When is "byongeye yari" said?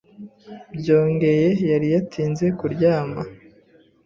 0.79-1.87